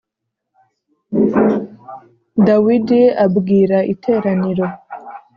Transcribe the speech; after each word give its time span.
Dawidi 2.45 3.01
abwira 3.25 3.77
iteraniro 3.93 4.65